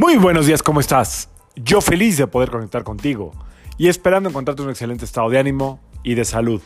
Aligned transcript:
Muy 0.00 0.16
buenos 0.16 0.46
días, 0.46 0.62
¿cómo 0.62 0.80
estás? 0.80 1.28
Yo 1.54 1.82
feliz 1.82 2.16
de 2.16 2.26
poder 2.26 2.50
conectar 2.50 2.84
contigo 2.84 3.32
y 3.76 3.88
esperando 3.88 4.30
encontrarte 4.30 4.62
un 4.62 4.70
excelente 4.70 5.04
estado 5.04 5.28
de 5.28 5.38
ánimo 5.38 5.78
y 6.02 6.14
de 6.14 6.24
salud. 6.24 6.62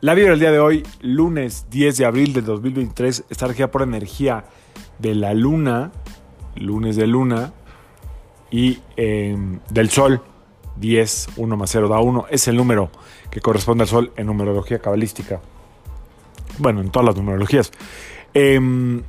La 0.00 0.14
vida 0.14 0.30
del 0.30 0.40
día 0.40 0.50
de 0.50 0.60
hoy, 0.60 0.82
lunes 1.02 1.66
10 1.68 1.98
de 1.98 2.06
abril 2.06 2.32
del 2.32 2.46
2023, 2.46 3.24
está 3.28 3.48
regida 3.48 3.70
por 3.70 3.82
energía 3.82 4.46
de 4.98 5.14
la 5.14 5.34
luna, 5.34 5.92
lunes 6.56 6.96
de 6.96 7.06
luna, 7.06 7.52
y 8.50 8.80
em, 8.96 9.60
del 9.68 9.90
sol, 9.90 10.22
10, 10.76 11.28
1 11.36 11.56
más 11.58 11.68
0 11.70 11.88
da 11.88 12.00
1, 12.00 12.28
es 12.30 12.48
el 12.48 12.56
número 12.56 12.90
que 13.30 13.42
corresponde 13.42 13.82
al 13.82 13.88
sol 13.88 14.12
en 14.16 14.24
numerología 14.24 14.78
cabalística. 14.78 15.42
Bueno, 16.56 16.80
en 16.80 16.88
todas 16.88 17.04
las 17.08 17.16
numerologías. 17.16 17.72
Em, 18.32 19.02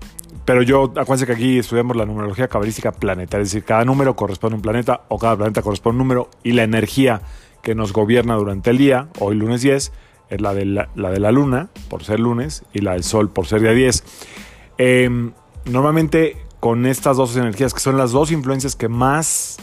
pero 0.45 0.61
yo, 0.61 0.85
acuérdense 0.95 1.25
que 1.25 1.33
aquí 1.33 1.57
estudiamos 1.59 1.97
la 1.97 2.05
numerología 2.05 2.47
cabalística 2.47 2.91
planetaria, 2.91 3.43
es 3.43 3.49
decir, 3.51 3.65
cada 3.65 3.83
número 3.83 4.15
corresponde 4.15 4.53
a 4.53 4.57
un 4.57 4.61
planeta 4.61 5.01
o 5.09 5.17
cada 5.17 5.35
planeta 5.35 5.61
corresponde 5.61 5.95
a 5.95 6.01
un 6.01 6.07
número 6.07 6.29
y 6.43 6.51
la 6.51 6.63
energía 6.63 7.21
que 7.63 7.73
nos 7.73 7.93
gobierna 7.93 8.35
durante 8.35 8.69
el 8.69 8.77
día, 8.77 9.09
hoy 9.19 9.35
lunes 9.35 9.63
10, 9.63 9.91
es 10.29 10.41
la 10.41 10.53
de 10.53 10.65
la, 10.65 11.31
luna, 11.31 11.69
por 11.89 12.03
ser 12.03 12.19
lunes, 12.19 12.63
y 12.73 12.81
la 12.81 12.93
del 12.93 13.03
sol, 13.03 13.29
por 13.29 13.47
ser 13.47 13.61
día 13.61 13.71
10. 13.71 14.03
Em, 14.77 15.33
normalmente 15.65 16.37
con 16.59 16.85
estas 16.85 17.17
dos 17.17 17.35
energías, 17.37 17.73
que 17.73 17.79
son 17.79 17.97
las 17.97 18.11
dos 18.11 18.31
influencias 18.31 18.75
que 18.75 18.87
más 18.87 19.57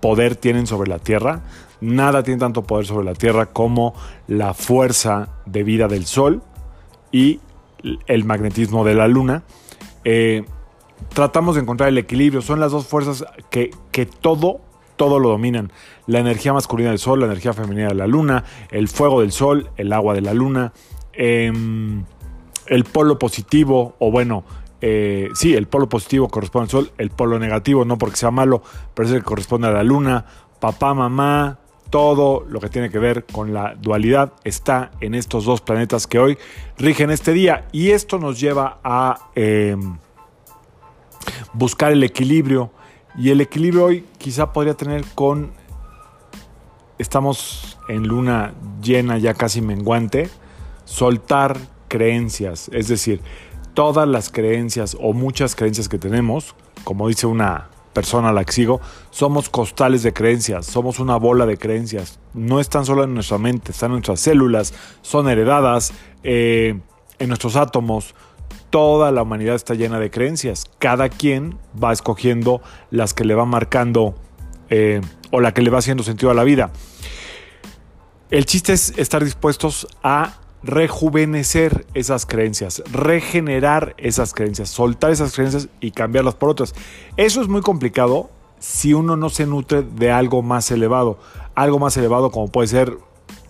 poder 0.00 0.36
tienen 0.36 0.66
sobre 0.66 0.88
la 0.90 0.98
Tierra, 0.98 1.42
nada 1.80 2.22
tiene 2.22 2.40
tanto 2.40 2.62
poder 2.62 2.86
sobre 2.86 3.04
la 3.04 3.14
Tierra 3.14 3.46
como 3.46 3.94
la 4.26 4.54
fuerza 4.54 5.28
de 5.46 5.62
vida 5.62 5.88
del 5.88 6.06
sol 6.06 6.42
y 7.12 7.40
el 8.06 8.24
magnetismo 8.24 8.84
de 8.84 8.94
la 8.94 9.08
luna. 9.08 9.42
Eh, 10.04 10.44
tratamos 11.12 11.54
de 11.54 11.62
encontrar 11.62 11.88
el 11.88 11.98
equilibrio. 11.98 12.42
Son 12.42 12.60
las 12.60 12.72
dos 12.72 12.86
fuerzas 12.86 13.24
que, 13.50 13.70
que 13.90 14.06
todo, 14.06 14.60
todo 14.96 15.18
lo 15.18 15.30
dominan. 15.30 15.72
La 16.06 16.18
energía 16.18 16.52
masculina 16.52 16.90
del 16.90 16.98
sol, 16.98 17.20
la 17.20 17.26
energía 17.26 17.52
femenina 17.52 17.88
de 17.88 17.94
la 17.94 18.06
luna, 18.06 18.44
el 18.70 18.88
fuego 18.88 19.20
del 19.20 19.32
sol, 19.32 19.70
el 19.76 19.92
agua 19.92 20.14
de 20.14 20.20
la 20.20 20.34
luna, 20.34 20.72
em, 21.12 22.04
el 22.66 22.84
polo 22.84 23.18
positivo, 23.18 23.96
o 23.98 24.10
bueno, 24.10 24.44
eh, 24.80 25.30
sí, 25.34 25.54
el 25.54 25.66
polo 25.66 25.88
positivo 25.88 26.28
corresponde 26.28 26.64
al 26.64 26.70
sol, 26.70 26.92
el 26.98 27.10
polo 27.10 27.38
negativo, 27.38 27.84
no 27.84 27.96
porque 27.98 28.16
sea 28.16 28.30
malo, 28.30 28.62
pero 28.94 29.08
es 29.08 29.14
el 29.14 29.20
que 29.20 29.26
corresponde 29.26 29.68
a 29.68 29.72
la 29.72 29.82
luna, 29.82 30.26
papá, 30.60 30.94
mamá, 30.94 31.58
todo 31.94 32.44
lo 32.48 32.58
que 32.58 32.68
tiene 32.68 32.90
que 32.90 32.98
ver 32.98 33.24
con 33.24 33.54
la 33.54 33.76
dualidad 33.76 34.32
está 34.42 34.90
en 35.00 35.14
estos 35.14 35.44
dos 35.44 35.60
planetas 35.60 36.08
que 36.08 36.18
hoy 36.18 36.36
rigen 36.76 37.12
este 37.12 37.32
día. 37.32 37.68
Y 37.70 37.90
esto 37.92 38.18
nos 38.18 38.40
lleva 38.40 38.80
a 38.82 39.30
em, 39.36 39.98
buscar 41.52 41.92
el 41.92 42.02
equilibrio. 42.02 42.72
Y 43.16 43.30
el 43.30 43.40
equilibrio 43.40 43.84
hoy 43.84 44.04
quizá 44.18 44.52
podría 44.52 44.74
tener 44.74 45.04
con... 45.14 45.52
Estamos 46.98 47.78
en 47.88 48.08
luna 48.08 48.54
llena 48.82 49.18
ya 49.18 49.34
casi 49.34 49.60
menguante. 49.60 50.28
Soltar 50.86 51.56
creencias. 51.86 52.70
Es 52.72 52.88
decir, 52.88 53.20
todas 53.72 54.08
las 54.08 54.30
creencias 54.30 54.96
o 55.00 55.12
muchas 55.12 55.54
creencias 55.54 55.88
que 55.88 55.98
tenemos, 55.98 56.56
como 56.82 57.06
dice 57.06 57.28
una 57.28 57.70
persona 57.94 58.28
a 58.28 58.32
la 58.32 58.44
que 58.44 58.52
sigo, 58.52 58.80
somos 59.10 59.48
costales 59.48 60.02
de 60.02 60.12
creencias, 60.12 60.66
somos 60.66 60.98
una 60.98 61.16
bola 61.16 61.46
de 61.46 61.56
creencias. 61.56 62.18
No 62.34 62.60
están 62.60 62.84
solo 62.84 63.04
en 63.04 63.14
nuestra 63.14 63.38
mente, 63.38 63.72
están 63.72 63.90
en 63.90 63.92
nuestras 63.94 64.20
células, 64.20 64.74
son 65.00 65.28
heredadas 65.28 65.94
eh, 66.22 66.78
en 67.18 67.28
nuestros 67.28 67.56
átomos. 67.56 68.14
Toda 68.68 69.12
la 69.12 69.22
humanidad 69.22 69.54
está 69.54 69.74
llena 69.74 69.98
de 69.98 70.10
creencias. 70.10 70.66
Cada 70.78 71.08
quien 71.08 71.56
va 71.82 71.92
escogiendo 71.92 72.60
las 72.90 73.14
que 73.14 73.24
le 73.24 73.34
va 73.34 73.46
marcando 73.46 74.14
eh, 74.68 75.00
o 75.30 75.40
la 75.40 75.54
que 75.54 75.62
le 75.62 75.70
va 75.70 75.78
haciendo 75.78 76.02
sentido 76.02 76.30
a 76.30 76.34
la 76.34 76.44
vida. 76.44 76.70
El 78.30 78.46
chiste 78.46 78.72
es 78.72 78.98
estar 78.98 79.22
dispuestos 79.22 79.86
a 80.02 80.34
rejuvenecer 80.64 81.86
esas 81.94 82.26
creencias, 82.26 82.82
regenerar 82.90 83.94
esas 83.98 84.32
creencias, 84.32 84.70
soltar 84.70 85.10
esas 85.10 85.34
creencias 85.34 85.68
y 85.80 85.90
cambiarlas 85.90 86.34
por 86.34 86.48
otras. 86.48 86.74
Eso 87.16 87.40
es 87.42 87.48
muy 87.48 87.60
complicado 87.60 88.30
si 88.58 88.94
uno 88.94 89.16
no 89.16 89.28
se 89.28 89.46
nutre 89.46 89.82
de 89.82 90.10
algo 90.10 90.42
más 90.42 90.70
elevado. 90.70 91.18
Algo 91.54 91.78
más 91.78 91.96
elevado 91.96 92.30
como 92.30 92.48
puede 92.48 92.68
ser 92.68 92.96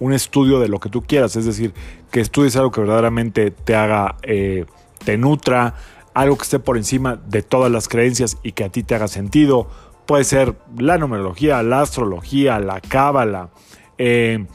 un 0.01 0.13
estudio 0.13 0.59
de 0.59 0.69
lo 0.69 0.81
que 0.81 0.89
tú 0.89 1.03
quieras, 1.03 1.37
es 1.37 1.47
decir, 1.47 1.73
que 2.11 2.21
estudies 2.21 2.57
algo 2.57 2.73
que 2.73 2.81
verdaderamente 2.81 3.51
te 3.51 3.77
haga, 3.77 4.17
eh, 4.23 4.67
te 5.05 5.17
nutra, 5.17 5.75
algo 6.15 6.37
que 6.37 6.43
esté 6.43 6.59
por 6.59 6.77
encima 6.77 7.17
de 7.17 7.43
todas 7.43 7.71
las 7.71 7.89
creencias 7.89 8.37
y 8.43 8.53
que 8.53 8.65
a 8.65 8.69
ti 8.71 8.83
te 8.83 8.95
haga 8.97 9.09
sentido. 9.09 9.69
Puede 10.07 10.25
ser 10.25 10.57
la 10.77 10.99
numerología, 10.99 11.63
la 11.63 11.81
astrología, 11.81 12.59
la 12.59 12.81
cábala, 12.81 13.51
eh, 13.99 14.47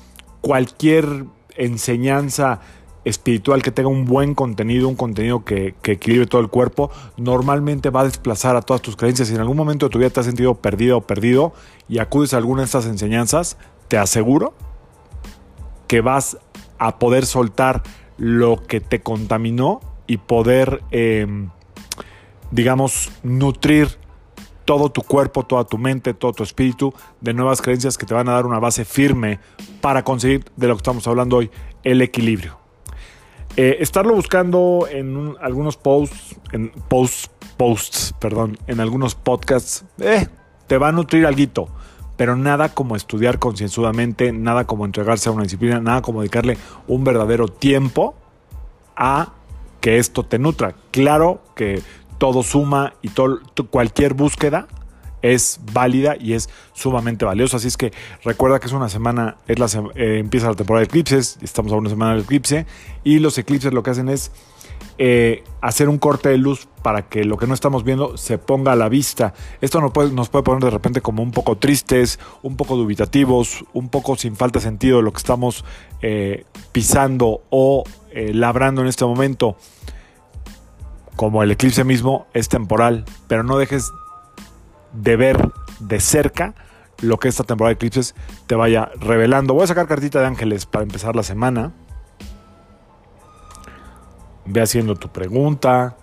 cualquier 0.41 1.25
enseñanza 1.59 2.59
espiritual 3.05 3.61
que 3.61 3.71
tenga 3.71 3.89
un 3.89 4.05
buen 4.05 4.35
contenido, 4.35 4.87
un 4.87 4.95
contenido 4.95 5.43
que, 5.43 5.75
equilibre 5.83 6.27
todo 6.27 6.41
el 6.41 6.49
cuerpo, 6.49 6.91
normalmente 7.17 7.89
va 7.89 8.01
a 8.01 8.03
desplazar 8.05 8.55
a 8.55 8.61
todas 8.61 8.81
tus 8.81 8.95
creencias. 8.95 9.27
Si 9.27 9.35
en 9.35 9.41
algún 9.41 9.57
momento 9.57 9.85
de 9.85 9.89
tu 9.89 9.99
vida 9.99 10.09
te 10.09 10.19
has 10.19 10.25
sentido 10.25 10.55
perdido 10.55 10.97
o 10.97 11.01
perdido 11.01 11.53
y 11.87 11.99
acudes 11.99 12.33
a 12.33 12.37
alguna 12.37 12.61
de 12.61 12.65
estas 12.65 12.85
enseñanzas, 12.85 13.57
te 13.87 13.97
aseguro 13.97 14.53
que 15.87 16.01
vas 16.01 16.37
a 16.77 16.99
poder 16.99 17.25
soltar 17.25 17.83
lo 18.17 18.61
que 18.67 18.79
te 18.79 19.01
contaminó 19.01 19.81
y 20.07 20.17
poder, 20.17 20.81
em, 20.91 21.49
digamos, 22.51 23.11
nutrir 23.23 23.98
todo 24.69 24.91
tu 24.91 25.01
cuerpo, 25.01 25.47
toda 25.47 25.63
tu 25.63 25.79
mente, 25.79 26.13
todo 26.13 26.31
tu 26.31 26.43
espíritu 26.43 26.93
de 27.21 27.33
nuevas 27.33 27.59
creencias 27.59 27.97
que 27.97 28.05
te 28.05 28.13
van 28.13 28.29
a 28.29 28.33
dar 28.33 28.45
una 28.45 28.59
base 28.59 28.85
firme 28.85 29.39
para 29.81 30.03
conseguir 30.03 30.45
de 30.57 30.67
lo 30.67 30.75
que 30.75 30.81
estamos 30.81 31.07
hablando 31.07 31.37
hoy, 31.37 31.49
el 31.83 32.03
equilibrio. 32.03 32.59
Eh, 33.57 33.77
estarlo 33.79 34.13
buscando 34.13 34.87
en 34.87 35.33
algunos 35.41 35.75
posts, 35.75 36.35
en 36.51 36.69
posts, 36.87 37.31
posts, 37.57 38.13
perdón, 38.19 38.59
en 38.67 38.79
algunos 38.79 39.15
podcasts, 39.15 39.85
eh, 40.01 40.27
te 40.67 40.77
va 40.77 40.89
a 40.89 40.91
nutrir 40.91 41.25
algo, 41.25 41.67
pero 42.15 42.35
nada 42.35 42.69
como 42.69 42.95
estudiar 42.95 43.39
concienzudamente, 43.39 44.31
nada 44.31 44.65
como 44.65 44.85
entregarse 44.85 45.29
a 45.29 45.31
una 45.31 45.45
disciplina, 45.45 45.79
nada 45.79 46.03
como 46.03 46.21
dedicarle 46.21 46.59
un 46.87 47.03
verdadero 47.03 47.47
tiempo 47.47 48.13
a 48.95 49.33
que 49.81 49.97
esto 49.97 50.23
te 50.23 50.37
nutra. 50.37 50.75
Claro 50.91 51.41
que 51.55 51.81
todo 52.19 52.43
suma 52.43 52.93
y 53.01 53.09
todo, 53.09 53.39
cualquier 53.71 54.13
búsqueda 54.13 54.67
es 55.21 55.59
válida 55.73 56.15
y 56.19 56.33
es 56.33 56.49
sumamente 56.73 57.25
valiosa. 57.25 57.57
Así 57.57 57.67
es 57.67 57.77
que 57.77 57.91
recuerda 58.23 58.59
que 58.59 58.67
es 58.67 58.73
una 58.73 58.89
semana, 58.89 59.37
es 59.47 59.59
la, 59.59 59.67
eh, 59.95 60.19
empieza 60.19 60.47
la 60.47 60.55
temporada 60.55 60.81
de 60.81 60.85
eclipses, 60.85 61.39
estamos 61.41 61.71
a 61.71 61.75
una 61.75 61.89
semana 61.89 62.13
del 62.13 62.23
eclipse 62.23 62.65
y 63.03 63.19
los 63.19 63.37
eclipses 63.37 63.73
lo 63.73 63.83
que 63.83 63.91
hacen 63.91 64.09
es 64.09 64.31
eh, 64.97 65.43
hacer 65.61 65.87
un 65.87 65.97
corte 65.97 66.29
de 66.29 66.37
luz 66.37 66.67
para 66.83 67.07
que 67.07 67.23
lo 67.23 67.37
que 67.37 67.47
no 67.47 67.53
estamos 67.53 67.83
viendo 67.83 68.17
se 68.17 68.37
ponga 68.37 68.73
a 68.73 68.75
la 68.75 68.89
vista. 68.89 69.33
Esto 69.61 69.81
nos 69.81 69.91
puede, 69.91 70.11
nos 70.11 70.29
puede 70.29 70.43
poner 70.43 70.63
de 70.63 70.69
repente 70.69 71.01
como 71.01 71.23
un 71.23 71.31
poco 71.31 71.57
tristes, 71.57 72.19
un 72.43 72.55
poco 72.55 72.75
dubitativos, 72.75 73.65
un 73.73 73.89
poco 73.89 74.15
sin 74.15 74.35
falta 74.35 74.59
de 74.59 74.63
sentido 74.63 74.97
de 74.97 75.03
lo 75.03 75.11
que 75.11 75.17
estamos 75.17 75.65
eh, 76.01 76.45
pisando 76.71 77.41
o 77.49 77.83
labrando 78.11 78.81
en 78.81 78.87
este 78.87 79.05
momento 79.05 79.55
como 81.19 81.43
el 81.43 81.51
eclipse 81.51 81.83
mismo, 81.83 82.27
es 82.33 82.47
temporal, 82.47 83.03
pero 83.27 83.43
no 83.43 83.57
dejes 83.57 83.91
de 84.93 85.17
ver 85.17 85.51
de 85.81 85.99
cerca 85.99 86.55
lo 87.01 87.19
que 87.19 87.27
esta 87.27 87.43
temporada 87.43 87.71
de 87.71 87.73
eclipses 87.73 88.15
te 88.47 88.55
vaya 88.55 88.89
revelando. 89.01 89.53
Voy 89.53 89.65
a 89.65 89.67
sacar 89.67 89.85
cartita 89.85 90.21
de 90.21 90.27
ángeles 90.27 90.65
para 90.65 90.83
empezar 90.83 91.17
la 91.17 91.23
semana. 91.23 91.73
Ve 94.45 94.61
haciendo 94.61 94.95
tu 94.95 95.09
pregunta 95.09 95.97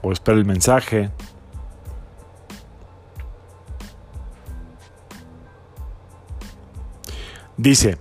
o 0.00 0.12
espera 0.12 0.38
el 0.38 0.44
mensaje. 0.44 1.10
Dice, 7.56 7.98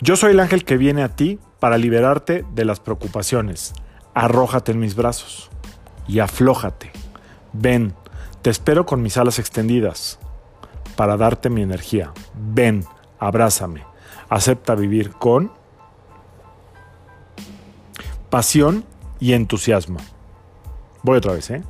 yo 0.00 0.16
soy 0.16 0.32
el 0.32 0.40
ángel 0.40 0.64
que 0.64 0.76
viene 0.76 1.04
a 1.04 1.14
ti 1.14 1.38
para 1.60 1.78
liberarte 1.78 2.44
de 2.54 2.64
las 2.64 2.80
preocupaciones 2.80 3.72
arrójate 4.16 4.72
en 4.72 4.80
mis 4.80 4.96
brazos 4.96 5.50
y 6.08 6.20
aflójate. 6.20 6.90
Ven, 7.52 7.94
te 8.40 8.48
espero 8.48 8.86
con 8.86 9.02
mis 9.02 9.18
alas 9.18 9.38
extendidas 9.38 10.18
para 10.96 11.18
darte 11.18 11.50
mi 11.50 11.60
energía. 11.60 12.12
Ven, 12.34 12.86
abrázame. 13.18 13.84
Acepta 14.30 14.74
vivir 14.74 15.12
con 15.12 15.52
pasión 18.30 18.86
y 19.20 19.34
entusiasmo. 19.34 19.98
Voy 21.02 21.18
otra 21.18 21.34
vez, 21.34 21.50
¿eh? 21.50 21.62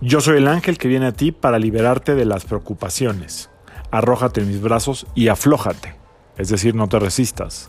Yo 0.00 0.22
soy 0.22 0.38
el 0.38 0.48
ángel 0.48 0.78
que 0.78 0.88
viene 0.88 1.06
a 1.06 1.12
ti 1.12 1.32
para 1.32 1.58
liberarte 1.58 2.14
de 2.14 2.24
las 2.24 2.46
preocupaciones. 2.46 3.50
Arrójate 3.90 4.40
en 4.40 4.48
mis 4.48 4.62
brazos 4.62 5.06
y 5.14 5.28
aflójate. 5.28 5.96
Es 6.38 6.48
decir, 6.48 6.74
no 6.74 6.88
te 6.88 6.98
resistas. 6.98 7.68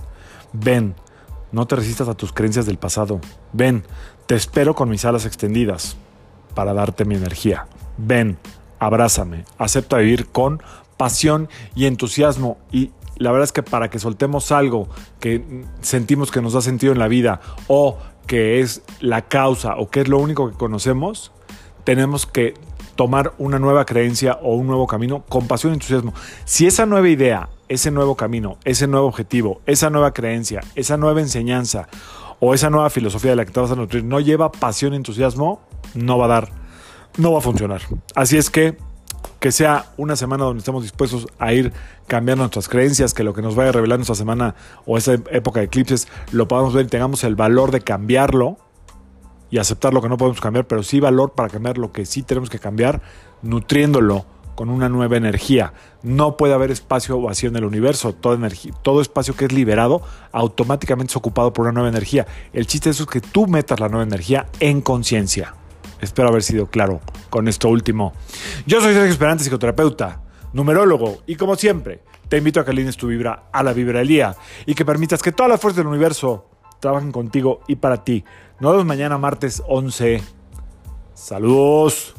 Ven, 0.53 0.95
no 1.55 1.65
te 1.67 1.77
resistas 1.77 2.09
a 2.09 2.15
tus 2.15 2.33
creencias 2.33 2.65
del 2.65 2.77
pasado. 2.77 3.21
Ven, 3.53 3.85
te 4.25 4.35
espero 4.35 4.75
con 4.75 4.89
mis 4.89 5.05
alas 5.05 5.25
extendidas 5.25 5.95
para 6.53 6.73
darte 6.73 7.05
mi 7.05 7.15
energía. 7.15 7.67
Ven, 7.97 8.37
abrázame, 8.77 9.45
acepta 9.57 9.97
vivir 9.97 10.27
con 10.27 10.61
pasión 10.97 11.47
y 11.73 11.85
entusiasmo 11.85 12.57
y 12.73 12.91
la 13.15 13.31
verdad 13.31 13.45
es 13.45 13.53
que 13.53 13.63
para 13.63 13.89
que 13.89 13.99
soltemos 13.99 14.51
algo 14.51 14.89
que 15.21 15.63
sentimos 15.79 16.29
que 16.29 16.41
nos 16.41 16.51
da 16.51 16.59
sentido 16.61 16.91
en 16.91 16.99
la 16.99 17.07
vida 17.07 17.39
o 17.67 17.99
que 18.27 18.59
es 18.59 18.81
la 18.99 19.21
causa 19.21 19.77
o 19.77 19.89
que 19.89 20.01
es 20.01 20.09
lo 20.09 20.17
único 20.17 20.51
que 20.51 20.57
conocemos, 20.57 21.31
tenemos 21.85 22.25
que 22.25 22.55
tomar 22.97 23.33
una 23.37 23.59
nueva 23.59 23.85
creencia 23.85 24.39
o 24.41 24.55
un 24.55 24.67
nuevo 24.67 24.87
camino 24.87 25.23
con 25.29 25.47
pasión 25.47 25.71
y 25.71 25.75
entusiasmo. 25.75 26.13
Si 26.43 26.67
esa 26.67 26.85
nueva 26.85 27.07
idea, 27.07 27.47
ese 27.69 27.91
nuevo 27.91 28.15
camino, 28.15 28.57
ese 28.63 28.87
nuevo 28.87 29.07
objetivo, 29.07 29.61
esa 29.65 29.89
nueva 29.89 30.13
creencia, 30.13 30.61
esa 30.75 30.97
nueva 30.97 31.21
enseñanza 31.21 31.87
o 32.39 32.53
esa 32.53 32.69
nueva 32.69 32.89
filosofía 32.89 33.31
de 33.31 33.37
la 33.37 33.45
que 33.45 33.51
te 33.51 33.59
vas 33.59 33.71
a 33.71 33.75
nutrir 33.75 34.03
no 34.03 34.19
lleva 34.19 34.51
pasión 34.51 34.93
y 34.93 34.97
entusiasmo, 34.97 35.61
no 35.93 36.17
va 36.17 36.25
a 36.25 36.29
dar, 36.29 36.51
no 37.17 37.31
va 37.31 37.39
a 37.39 37.41
funcionar. 37.41 37.81
Así 38.15 38.37
es 38.37 38.49
que 38.49 38.77
que 39.39 39.51
sea 39.51 39.91
una 39.97 40.15
semana 40.15 40.43
donde 40.43 40.59
estemos 40.59 40.81
dispuestos 40.81 41.27
a 41.37 41.53
ir 41.53 41.71
cambiando 42.07 42.43
nuestras 42.43 42.67
creencias, 42.67 43.13
que 43.13 43.23
lo 43.23 43.33
que 43.33 43.43
nos 43.43 43.55
vaya 43.55 43.69
a 43.69 43.73
revelar 43.73 43.99
nuestra 43.99 44.15
semana 44.15 44.55
o 44.87 44.97
esa 44.97 45.13
época 45.13 45.59
de 45.59 45.67
eclipses 45.67 46.07
lo 46.31 46.47
podamos 46.47 46.73
ver 46.73 46.87
y 46.87 46.89
tengamos 46.89 47.23
el 47.23 47.35
valor 47.35 47.69
de 47.71 47.81
cambiarlo 47.81 48.57
y 49.51 49.59
aceptar 49.59 49.93
lo 49.93 50.01
que 50.01 50.09
no 50.09 50.17
podemos 50.17 50.41
cambiar, 50.41 50.65
pero 50.65 50.81
sí 50.81 50.99
valor 50.99 51.33
para 51.33 51.49
cambiar 51.49 51.77
lo 51.77 51.91
que 51.91 52.05
sí 52.05 52.23
tenemos 52.23 52.49
que 52.49 52.59
cambiar, 52.59 53.01
nutriéndolo 53.43 54.25
con 54.55 54.69
una 54.69 54.89
nueva 54.89 55.17
energía. 55.17 55.73
No 56.01 56.37
puede 56.37 56.53
haber 56.53 56.71
espacio 56.71 57.21
vacío 57.21 57.49
en 57.49 57.57
el 57.57 57.65
universo. 57.65 58.13
Todo, 58.13 58.37
todo 58.81 59.01
espacio 59.01 59.35
que 59.35 59.45
es 59.45 59.51
liberado 59.51 60.01
automáticamente 60.31 61.11
es 61.11 61.17
ocupado 61.17 61.53
por 61.53 61.63
una 61.63 61.73
nueva 61.73 61.89
energía. 61.89 62.25
El 62.53 62.65
chiste 62.65 62.89
es 62.89 63.05
que 63.05 63.21
tú 63.21 63.47
metas 63.47 63.79
la 63.79 63.89
nueva 63.89 64.03
energía 64.03 64.47
en 64.59 64.81
conciencia. 64.81 65.53
Espero 66.01 66.29
haber 66.29 66.43
sido 66.43 66.67
claro 66.67 67.01
con 67.29 67.47
esto 67.47 67.69
último. 67.69 68.13
Yo 68.65 68.81
soy 68.81 68.93
Sergio 68.93 69.11
Esperante, 69.11 69.43
psicoterapeuta, 69.43 70.21
numerólogo, 70.53 71.19
y 71.25 71.35
como 71.35 71.55
siempre, 71.55 72.01
te 72.29 72.37
invito 72.37 72.59
a 72.59 72.65
que 72.65 72.71
alines 72.71 72.97
tu 72.97 73.07
vibra 73.07 73.45
a 73.51 73.63
la 73.63 73.73
vibra 73.73 73.99
del 73.99 74.07
día 74.07 74.35
y 74.65 74.75
que 74.75 74.85
permitas 74.85 75.21
que 75.21 75.31
todas 75.31 75.49
las 75.49 75.61
fuerzas 75.61 75.77
del 75.77 75.87
universo 75.87 76.49
trabajen 76.79 77.11
contigo 77.11 77.61
y 77.67 77.77
para 77.77 78.03
ti. 78.03 78.23
Nos 78.59 78.71
vemos 78.71 78.85
mañana 78.85 79.17
martes 79.17 79.63
11. 79.67 80.21
Saludos. 81.13 82.15